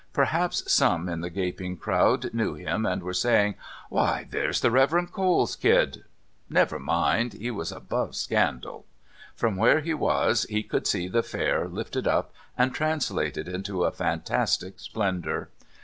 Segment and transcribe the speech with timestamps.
[0.13, 3.53] Perhaps some in the gaping crowd knew him and were saying:
[3.89, 5.11] "Why, there's the Rev.
[5.11, 6.05] Cole's kid"
[6.49, 8.87] Never mind; he was above scandal.
[9.35, 13.91] From where he was he could see the Fair lifted up and translated into a
[13.91, 15.49] fantastic splendour.